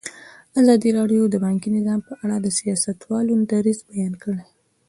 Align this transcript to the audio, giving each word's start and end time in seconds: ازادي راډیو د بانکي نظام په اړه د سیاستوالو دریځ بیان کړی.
ازادي 0.61 0.89
راډیو 0.99 1.21
د 1.29 1.35
بانکي 1.45 1.69
نظام 1.77 1.99
په 2.07 2.13
اړه 2.23 2.35
د 2.41 2.47
سیاستوالو 2.59 3.33
دریځ 3.51 3.79
بیان 3.91 4.13
کړی. 4.23 4.45